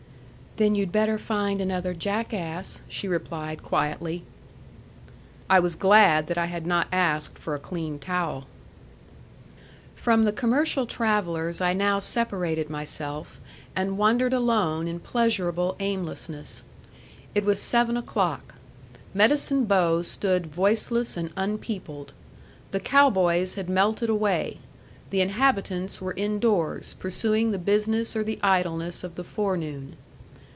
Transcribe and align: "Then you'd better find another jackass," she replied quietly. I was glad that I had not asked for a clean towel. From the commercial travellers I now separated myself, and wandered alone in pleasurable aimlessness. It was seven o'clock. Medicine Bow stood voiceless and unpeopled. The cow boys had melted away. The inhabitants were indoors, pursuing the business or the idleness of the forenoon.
"Then 0.57 0.75
you'd 0.75 0.91
better 0.91 1.17
find 1.17 1.61
another 1.61 1.93
jackass," 1.93 2.81
she 2.89 3.07
replied 3.07 3.63
quietly. 3.63 4.25
I 5.49 5.61
was 5.61 5.77
glad 5.77 6.27
that 6.27 6.37
I 6.37 6.47
had 6.47 6.67
not 6.67 6.89
asked 6.91 7.37
for 7.37 7.55
a 7.55 7.59
clean 7.59 7.99
towel. 7.99 8.43
From 9.95 10.25
the 10.25 10.33
commercial 10.33 10.85
travellers 10.85 11.61
I 11.61 11.71
now 11.71 11.99
separated 11.99 12.69
myself, 12.69 13.39
and 13.77 13.97
wandered 13.97 14.33
alone 14.33 14.89
in 14.89 14.99
pleasurable 14.99 15.77
aimlessness. 15.79 16.65
It 17.33 17.45
was 17.45 17.61
seven 17.61 17.95
o'clock. 17.95 18.55
Medicine 19.13 19.63
Bow 19.63 20.01
stood 20.01 20.47
voiceless 20.47 21.15
and 21.15 21.31
unpeopled. 21.37 22.11
The 22.71 22.81
cow 22.81 23.09
boys 23.09 23.53
had 23.53 23.69
melted 23.69 24.09
away. 24.09 24.57
The 25.11 25.21
inhabitants 25.21 26.01
were 26.01 26.13
indoors, 26.15 26.95
pursuing 26.99 27.51
the 27.51 27.57
business 27.57 28.17
or 28.17 28.23
the 28.25 28.37
idleness 28.43 29.05
of 29.05 29.15
the 29.15 29.23
forenoon. 29.23 29.95